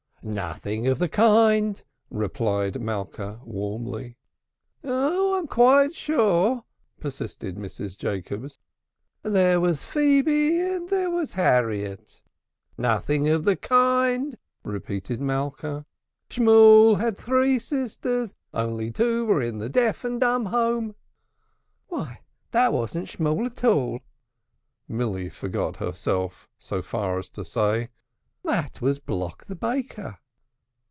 "Nothing 0.23 0.85
of 0.85 0.99
the 0.99 1.09
kind," 1.09 1.83
replied 2.11 2.79
Malka 2.79 3.41
warmly. 3.43 4.17
"I'm 4.83 5.47
quite 5.47 5.95
sure," 5.95 6.63
persisted 6.99 7.55
Mrs. 7.55 7.97
Jacobs. 7.97 8.59
"There 9.23 9.59
was 9.59 9.83
Phoeby 9.83 10.59
and 10.59 10.89
there 10.89 11.09
was 11.09 11.33
Harriet." 11.33 12.21
"Nothing 12.77 13.29
of 13.29 13.45
the 13.45 13.55
kind," 13.55 14.35
repeated 14.63 15.19
Malka. 15.19 15.87
"Shmool 16.29 16.99
had 16.99 17.17
three 17.17 17.57
sisters. 17.57 18.35
Only 18.53 18.91
two 18.91 19.25
were 19.25 19.41
in 19.41 19.57
the 19.57 19.69
deaf 19.69 20.05
and 20.05 20.21
dumb 20.21 20.45
home." 20.45 20.93
"Why, 21.87 22.21
that, 22.51 22.71
wasn't 22.71 23.07
Shmool 23.07 23.47
at 23.47 23.63
all," 23.63 24.01
Milly 24.87 25.29
forgot 25.29 25.77
herself 25.77 26.47
so 26.59 26.83
far 26.83 27.17
as 27.17 27.27
to 27.31 27.43
say, 27.43 27.89
"that 28.43 28.81
was 28.81 28.97
Block 28.97 29.45
the 29.45 29.55
Baker." 29.55 30.17